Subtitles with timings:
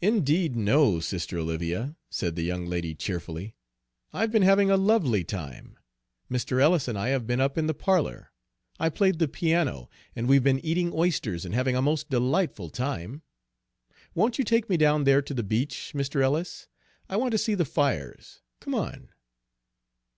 [0.00, 3.54] "Indeed, no, sister Olivia," said the young lady cheerfully,
[4.10, 5.78] "I've been having a lovely time.
[6.30, 6.58] Mr.
[6.58, 8.32] Ellis and I have been up in the parlor;
[8.80, 13.20] I played the piano; and we've been eating oysters and having a most delightful time.
[14.14, 16.22] Won't you take me down there to the beach, Mr.
[16.22, 16.66] Ellis?
[17.10, 18.40] I want to see the fires.
[18.60, 19.10] Come on."